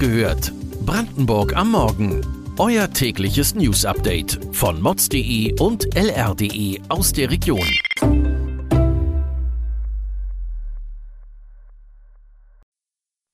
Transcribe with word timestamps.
gehört. 0.00 0.52
Brandenburg 0.86 1.54
am 1.54 1.72
Morgen. 1.72 2.26
Euer 2.58 2.90
tägliches 2.90 3.54
News-Update 3.54 4.40
von 4.52 4.80
mods.de 4.80 5.60
und 5.60 5.94
lr.de 5.94 6.80
aus 6.88 7.12
der 7.12 7.30
Region. 7.30 7.68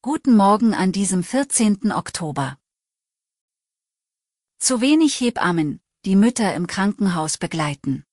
Guten 0.03 0.37
Morgen 0.37 0.75
an 0.75 0.91
diesem 0.91 1.23
14. 1.23 1.93
Oktober. 1.93 2.59
Zu 4.59 4.81
wenig 4.81 5.21
Hebammen, 5.21 5.81
die 6.05 6.17
Mütter 6.17 6.55
im 6.55 6.67
Krankenhaus 6.67 7.39
begleiten. 7.39 8.05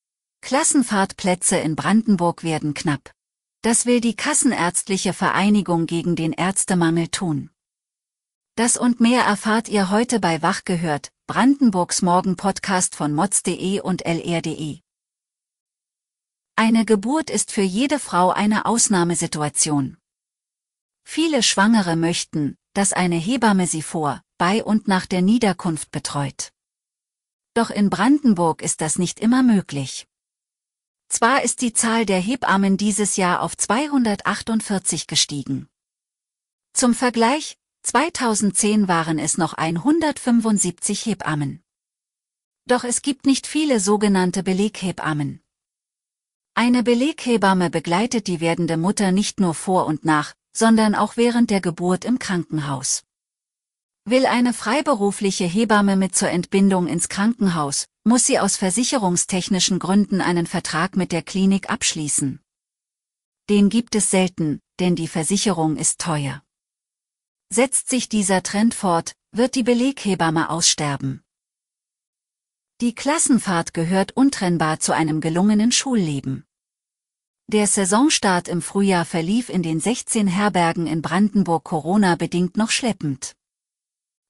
Klassenfahrtplätze 0.42 1.58
in 1.58 1.76
Brandenburg 1.76 2.44
werden 2.44 2.76
knapp. 2.76 3.14
Das 3.62 3.86
will 3.88 4.00
die 4.00 4.16
Kassenärztliche 4.16 5.14
Vereinigung 5.14 5.88
gegen 5.88 6.16
den 6.16 6.34
Ärztemangel 6.34 7.08
tun. 7.08 7.50
Das 8.56 8.78
und 8.78 9.00
mehr 9.00 9.24
erfahrt 9.24 9.68
ihr 9.68 9.90
heute 9.90 10.20
bei 10.20 10.44
Wach 10.44 10.64
gehört, 10.64 11.12
Brandenburgs 11.26 12.04
Morgen-Podcast 12.04 12.94
von 12.94 13.12
mods.de 13.12 13.80
und 13.80 14.06
lr.de. 14.06 14.80
Eine 16.56 16.86
Geburt 16.86 17.32
ist 17.32 17.52
für 17.52 17.64
jede 17.64 17.98
Frau 17.98 18.30
eine 18.30 18.68
Ausnahmesituation. 18.68 19.98
Viele 21.04 21.42
Schwangere 21.42 21.96
möchten, 21.96 22.56
dass 22.74 22.94
eine 22.94 23.16
Hebamme 23.16 23.66
sie 23.66 23.82
vor, 23.82 24.22
bei 24.38 24.64
und 24.64 24.88
nach 24.88 25.08
der 25.08 25.24
Niederkunft 25.24 25.90
betreut. 25.90 26.52
Doch 27.56 27.72
in 27.72 27.90
Brandenburg 27.90 28.62
ist 28.62 28.82
das 28.82 29.00
nicht 29.00 29.20
immer 29.20 29.42
möglich. 29.42 30.08
Zwar 31.10 31.42
ist 31.42 31.62
die 31.62 31.74
Zahl 31.74 32.06
der 32.06 32.20
Hebammen 32.20 32.78
dieses 32.78 33.18
Jahr 33.18 33.42
auf 33.42 33.58
248 33.58 35.08
gestiegen. 35.08 35.68
Zum 36.74 36.94
Vergleich, 36.94 37.58
2010 37.84 38.88
waren 38.88 39.20
es 39.20 39.38
noch 39.38 39.54
175 39.54 41.06
Hebammen. 41.06 41.62
Doch 42.66 42.86
es 42.86 43.02
gibt 43.02 43.26
nicht 43.26 43.46
viele 43.46 43.82
sogenannte 43.82 44.42
Beleghebammen. 44.42 45.42
Eine 46.56 46.84
Beleghebamme 46.84 47.70
begleitet 47.70 48.28
die 48.28 48.40
werdende 48.40 48.78
Mutter 48.78 49.12
nicht 49.12 49.40
nur 49.40 49.54
vor 49.54 49.86
und 49.86 50.06
nach, 50.06 50.34
sondern 50.56 50.96
auch 50.96 51.18
während 51.18 51.50
der 51.50 51.60
Geburt 51.60 52.06
im 52.06 52.20
Krankenhaus. 52.20 53.04
Will 54.06 54.26
eine 54.28 54.54
freiberufliche 54.54 55.46
Hebamme 55.46 55.96
mit 55.96 56.16
zur 56.16 56.30
Entbindung 56.30 56.88
ins 56.88 57.10
Krankenhaus, 57.10 57.88
muss 58.06 58.26
sie 58.26 58.40
aus 58.40 58.56
versicherungstechnischen 58.56 59.80
Gründen 59.80 60.22
einen 60.22 60.46
Vertrag 60.46 60.96
mit 60.96 61.12
der 61.12 61.22
Klinik 61.22 61.70
abschließen. 61.70 62.40
Den 63.50 63.70
gibt 63.70 63.96
es 63.96 64.10
selten, 64.10 64.62
denn 64.80 64.96
die 64.96 65.08
Versicherung 65.08 65.76
ist 65.76 66.00
teuer. 66.00 66.44
Setzt 67.56 67.88
sich 67.88 68.10
dieser 68.10 68.42
Trend 68.42 68.74
fort, 68.74 69.14
wird 69.32 69.54
die 69.54 69.62
Beleghebamme 69.62 70.50
aussterben. 70.50 71.22
Die 72.82 72.96
Klassenfahrt 72.96 73.76
gehört 73.76 74.14
untrennbar 74.14 74.80
zu 74.80 74.92
einem 74.92 75.22
gelungenen 75.22 75.72
Schulleben. 75.72 76.48
Der 77.46 77.68
Saisonstart 77.68 78.48
im 78.48 78.64
Frühjahr 78.64 79.06
verlief 79.06 79.50
in 79.50 79.62
den 79.62 79.80
16 79.80 80.26
Herbergen 80.26 80.88
in 80.88 81.04
Brandenburg 81.04 81.64
Corona-bedingt 81.66 82.58
noch 82.58 82.72
schleppend. 82.72 83.36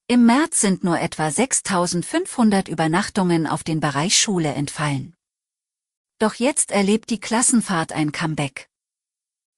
Im 0.07 0.25
März 0.25 0.59
sind 0.59 0.83
nur 0.83 0.99
etwa 0.99 1.31
6500 1.31 2.67
Übernachtungen 2.67 3.47
auf 3.47 3.63
den 3.63 3.79
Bereich 3.79 4.17
Schule 4.17 4.53
entfallen. 4.53 5.15
Doch 6.19 6.33
jetzt 6.33 6.71
erlebt 6.71 7.09
die 7.09 7.21
Klassenfahrt 7.21 7.93
ein 7.93 8.11
Comeback. 8.11 8.69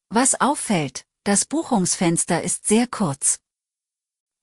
Was 0.10 0.40
auffällt, 0.40 1.08
das 1.24 1.46
Buchungsfenster 1.46 2.44
ist 2.44 2.68
sehr 2.68 2.86
kurz. 2.86 3.40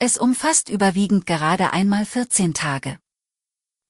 Es 0.05 0.19
umfasst 0.19 0.69
überwiegend 0.69 1.27
gerade 1.27 1.73
einmal 1.73 2.05
14 2.05 2.55
Tage. 2.55 2.99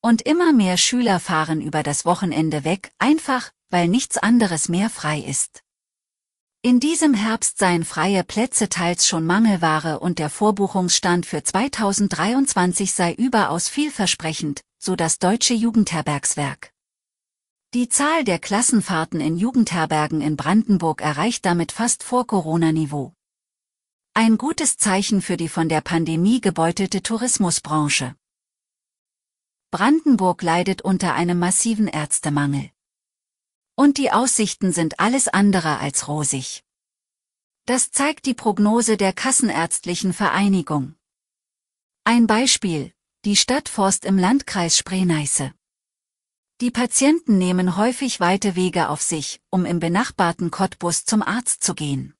Und 0.02 0.20
immer 0.20 0.52
mehr 0.52 0.76
Schüler 0.76 1.18
fahren 1.18 1.62
über 1.62 1.82
das 1.82 2.04
Wochenende 2.04 2.64
weg, 2.64 2.92
einfach, 2.98 3.50
weil 3.70 3.88
nichts 3.88 4.18
anderes 4.18 4.68
mehr 4.68 4.90
frei 4.90 5.20
ist. 5.20 5.62
In 6.60 6.80
diesem 6.80 7.14
Herbst 7.14 7.56
seien 7.56 7.82
freie 7.86 8.24
Plätze 8.24 8.68
teils 8.68 9.08
schon 9.08 9.24
Mangelware 9.24 10.00
und 10.00 10.18
der 10.18 10.28
Vorbuchungsstand 10.28 11.24
für 11.24 11.44
2023 11.44 12.92
sei 12.92 13.14
überaus 13.14 13.70
vielversprechend, 13.70 14.60
so 14.78 14.96
das 14.96 15.18
Deutsche 15.18 15.54
Jugendherbergswerk. 15.54 16.74
Die 17.72 17.88
Zahl 17.88 18.24
der 18.24 18.38
Klassenfahrten 18.38 19.22
in 19.22 19.38
Jugendherbergen 19.38 20.20
in 20.20 20.36
Brandenburg 20.36 21.00
erreicht 21.00 21.46
damit 21.46 21.72
fast 21.72 22.02
vor 22.02 22.26
Corona-Niveau. 22.26 23.14
Ein 24.14 24.36
gutes 24.36 24.76
Zeichen 24.76 25.22
für 25.22 25.38
die 25.38 25.48
von 25.48 25.70
der 25.70 25.80
Pandemie 25.80 26.42
gebeutelte 26.42 27.02
Tourismusbranche. 27.02 28.14
Brandenburg 29.70 30.42
leidet 30.42 30.82
unter 30.82 31.14
einem 31.14 31.38
massiven 31.38 31.88
Ärztemangel. 31.88 32.70
Und 33.74 33.96
die 33.96 34.12
Aussichten 34.12 34.70
sind 34.70 35.00
alles 35.00 35.28
andere 35.28 35.78
als 35.78 36.08
rosig. 36.08 36.62
Das 37.64 37.90
zeigt 37.90 38.26
die 38.26 38.34
Prognose 38.34 38.98
der 38.98 39.14
Kassenärztlichen 39.14 40.12
Vereinigung. 40.12 40.94
Ein 42.04 42.26
Beispiel, 42.26 42.92
die 43.24 43.36
Stadtforst 43.36 44.04
im 44.04 44.18
Landkreis 44.18 44.76
Spree-Neiße. 44.76 45.54
Die 46.60 46.70
Patienten 46.70 47.38
nehmen 47.38 47.78
häufig 47.78 48.20
weite 48.20 48.56
Wege 48.56 48.90
auf 48.90 49.00
sich, 49.00 49.40
um 49.48 49.64
im 49.64 49.80
benachbarten 49.80 50.50
Cottbus 50.50 51.06
zum 51.06 51.22
Arzt 51.22 51.64
zu 51.64 51.74
gehen. 51.74 52.14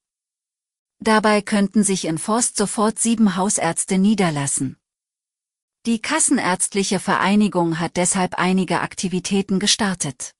Dabei 1.05 1.43
könnten 1.43 1.83
sich 1.83 2.05
in 2.05 2.17
Forst 2.17 2.57
sofort 2.57 3.01
sieben 3.01 3.35
Hausärzte 3.35 3.99
niederlassen. 3.99 4.77
Die 5.85 6.01
Kassenärztliche 6.01 7.01
Vereinigung 7.01 7.81
hat 7.81 7.97
deshalb 7.97 8.37
einige 8.39 8.83
Aktivitäten 8.83 9.59
gestartet. 9.59 10.33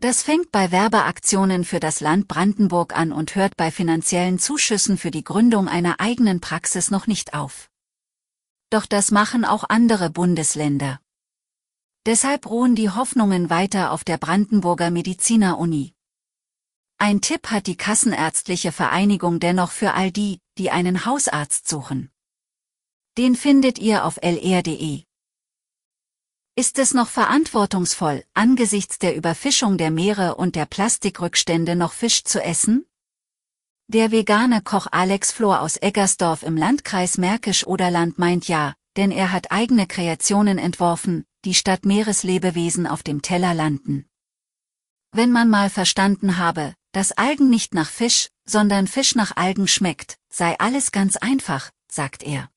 Das 0.00 0.22
fängt 0.22 0.52
bei 0.52 0.70
Werbeaktionen 0.70 1.64
für 1.64 1.80
das 1.80 2.00
Land 2.00 2.28
Brandenburg 2.28 2.94
an 2.94 3.10
und 3.10 3.36
hört 3.36 3.56
bei 3.56 3.70
finanziellen 3.70 4.38
Zuschüssen 4.38 4.98
für 4.98 5.10
die 5.10 5.24
Gründung 5.24 5.66
einer 5.66 5.98
eigenen 5.98 6.42
Praxis 6.42 6.90
noch 6.90 7.06
nicht 7.06 7.32
auf. 7.32 7.70
Doch 8.68 8.84
das 8.84 9.12
machen 9.12 9.46
auch 9.46 9.64
andere 9.66 10.10
Bundesländer. 10.10 11.00
Deshalb 12.04 12.50
ruhen 12.50 12.74
die 12.74 12.90
Hoffnungen 12.90 13.48
weiter 13.48 13.92
auf 13.92 14.04
der 14.04 14.18
Brandenburger 14.18 14.90
Medizineruni. 14.90 15.93
Ein 17.06 17.20
Tipp 17.20 17.50
hat 17.50 17.66
die 17.66 17.76
Kassenärztliche 17.76 18.72
Vereinigung 18.72 19.38
dennoch 19.38 19.72
für 19.72 19.92
all 19.92 20.10
die, 20.10 20.40
die 20.56 20.70
einen 20.70 21.04
Hausarzt 21.04 21.68
suchen. 21.68 22.10
Den 23.18 23.36
findet 23.36 23.78
ihr 23.78 24.06
auf 24.06 24.16
lr.de. 24.22 25.02
Ist 26.56 26.78
es 26.78 26.94
noch 26.94 27.08
verantwortungsvoll, 27.08 28.24
angesichts 28.32 28.98
der 28.98 29.16
Überfischung 29.16 29.76
der 29.76 29.90
Meere 29.90 30.36
und 30.36 30.56
der 30.56 30.64
Plastikrückstände 30.64 31.76
noch 31.76 31.92
Fisch 31.92 32.24
zu 32.24 32.42
essen? 32.42 32.86
Der 33.86 34.10
vegane 34.10 34.62
Koch 34.62 34.86
Alex 34.90 35.30
Flor 35.30 35.60
aus 35.60 35.76
Eggersdorf 35.76 36.42
im 36.42 36.56
Landkreis 36.56 37.18
Märkisch-Oderland 37.18 38.18
meint 38.18 38.48
ja, 38.48 38.72
denn 38.96 39.10
er 39.10 39.30
hat 39.30 39.52
eigene 39.52 39.86
Kreationen 39.86 40.56
entworfen, 40.56 41.26
die 41.44 41.52
statt 41.52 41.84
Meereslebewesen 41.84 42.86
auf 42.86 43.02
dem 43.02 43.20
Teller 43.20 43.52
landen. 43.52 44.06
Wenn 45.12 45.30
man 45.32 45.50
mal 45.50 45.68
verstanden 45.68 46.38
habe, 46.38 46.74
dass 46.94 47.12
Algen 47.12 47.50
nicht 47.50 47.74
nach 47.74 47.90
Fisch, 47.90 48.28
sondern 48.46 48.86
Fisch 48.86 49.16
nach 49.16 49.36
Algen 49.36 49.66
schmeckt, 49.66 50.16
sei 50.30 50.58
alles 50.58 50.92
ganz 50.92 51.16
einfach, 51.16 51.70
sagt 51.90 52.22
er. 52.22 52.50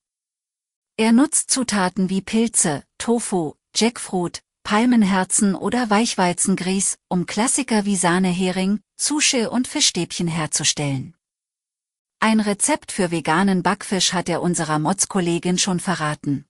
Er 0.95 1.11
nutzt 1.11 1.49
Zutaten 1.49 2.09
wie 2.09 2.21
Pilze, 2.21 2.83
Tofu, 2.99 3.55
Jackfruit, 3.75 4.43
Palmenherzen 4.63 5.55
oder 5.55 5.89
Weichweizengrieß, 5.89 6.97
um 7.07 7.25
Klassiker 7.25 7.85
wie 7.85 7.95
Sahnehering, 7.95 8.79
Sushi 8.95 9.47
und 9.47 9.67
Fischstäbchen 9.67 10.27
herzustellen. 10.27 11.15
Ein 12.19 12.39
Rezept 12.39 12.91
für 12.91 13.09
veganen 13.09 13.63
Backfisch 13.63 14.13
hat 14.13 14.29
er 14.29 14.41
unserer 14.41 14.77
Mods-Kollegin 14.77 15.57
schon 15.57 15.79
verraten. 15.79 16.45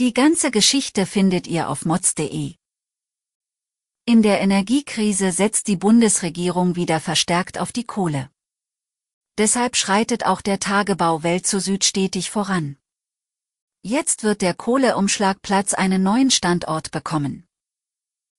Die 0.00 0.14
ganze 0.14 0.50
Geschichte 0.50 1.06
findet 1.06 1.46
ihr 1.46 1.68
auf 1.68 1.84
mods.de. 1.84 2.54
In 4.04 4.22
der 4.22 4.40
Energiekrise 4.40 5.30
setzt 5.30 5.68
die 5.68 5.76
Bundesregierung 5.76 6.74
wieder 6.74 6.98
verstärkt 6.98 7.58
auf 7.58 7.70
die 7.70 7.84
Kohle. 7.84 8.30
Deshalb 9.38 9.76
schreitet 9.76 10.26
auch 10.26 10.40
der 10.40 10.58
Tagebau 10.58 11.22
Welt 11.22 11.46
zu 11.46 11.60
Süd 11.60 11.84
stetig 11.84 12.28
voran. 12.28 12.76
Jetzt 13.82 14.24
wird 14.24 14.42
der 14.42 14.54
Kohleumschlagplatz 14.54 15.72
einen 15.74 16.02
neuen 16.02 16.32
Standort 16.32 16.90
bekommen. 16.90 17.46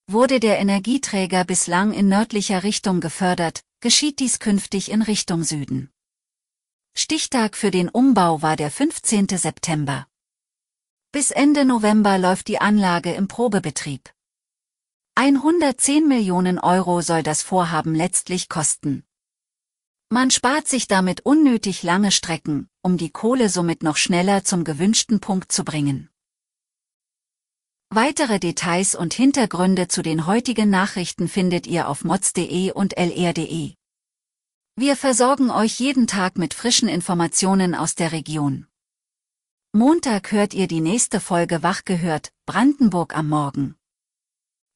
Wurde 0.06 0.38
der 0.38 0.58
Energieträger 0.58 1.44
bislang 1.44 1.94
in 1.94 2.08
nördlicher 2.08 2.62
Richtung 2.62 3.00
gefördert, 3.00 3.64
geschieht 3.80 4.18
dies 4.18 4.40
künftig 4.40 4.90
in 4.90 5.00
Richtung 5.00 5.44
Süden. 5.44 5.90
Stichtag 6.94 7.56
für 7.56 7.70
den 7.70 7.88
Umbau 7.88 8.42
war 8.42 8.56
der 8.56 8.70
15. 8.70 9.28
September. 9.28 10.06
Bis 11.10 11.30
Ende 11.30 11.64
November 11.64 12.18
läuft 12.18 12.48
die 12.48 12.60
Anlage 12.60 13.14
im 13.14 13.28
Probebetrieb. 13.28 14.10
110 15.16 16.08
Millionen 16.08 16.58
Euro 16.58 17.00
soll 17.00 17.22
das 17.22 17.40
Vorhaben 17.40 17.94
letztlich 17.94 18.48
kosten. 18.48 19.04
Man 20.10 20.32
spart 20.32 20.66
sich 20.66 20.88
damit 20.88 21.20
unnötig 21.24 21.84
lange 21.84 22.10
Strecken, 22.10 22.68
um 22.82 22.96
die 22.96 23.10
Kohle 23.10 23.48
somit 23.48 23.84
noch 23.84 23.96
schneller 23.96 24.42
zum 24.42 24.64
gewünschten 24.64 25.20
Punkt 25.20 25.52
zu 25.52 25.64
bringen. 25.64 26.10
Weitere 27.90 28.40
Details 28.40 28.96
und 28.96 29.14
Hintergründe 29.14 29.86
zu 29.86 30.02
den 30.02 30.26
heutigen 30.26 30.68
Nachrichten 30.68 31.28
findet 31.28 31.68
ihr 31.68 31.88
auf 31.88 32.02
mods.de 32.02 32.72
und 32.72 32.96
lr.de. 32.96 33.74
Wir 34.74 34.96
versorgen 34.96 35.50
euch 35.50 35.78
jeden 35.78 36.08
Tag 36.08 36.38
mit 36.38 36.54
frischen 36.54 36.88
Informationen 36.88 37.76
aus 37.76 37.94
der 37.94 38.10
Region. 38.10 38.66
Montag 39.72 40.32
hört 40.32 40.54
ihr 40.54 40.66
die 40.66 40.80
nächste 40.80 41.20
Folge 41.20 41.62
Wach 41.62 41.84
gehört, 41.84 42.32
Brandenburg 42.46 43.16
am 43.16 43.28
Morgen. 43.28 43.76